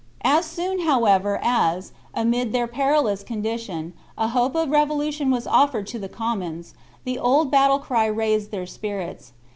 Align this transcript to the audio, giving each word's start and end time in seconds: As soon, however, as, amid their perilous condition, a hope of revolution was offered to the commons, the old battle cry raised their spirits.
As 0.23 0.45
soon, 0.47 0.79
however, 0.79 1.39
as, 1.43 1.91
amid 2.15 2.53
their 2.53 2.65
perilous 2.65 3.21
condition, 3.21 3.93
a 4.17 4.29
hope 4.29 4.55
of 4.55 4.71
revolution 4.71 5.29
was 5.29 5.45
offered 5.45 5.85
to 5.93 5.99
the 5.99 6.09
commons, 6.09 6.73
the 7.03 7.19
old 7.19 7.51
battle 7.51 7.77
cry 7.77 8.07
raised 8.07 8.49
their 8.49 8.65
spirits. 8.65 9.33